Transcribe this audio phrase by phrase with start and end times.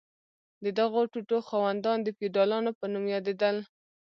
[0.63, 3.55] د دغو ټوټو خاوندان د فیوډالانو په نوم یادیدل.